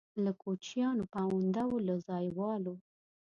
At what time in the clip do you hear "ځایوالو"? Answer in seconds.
2.07-2.75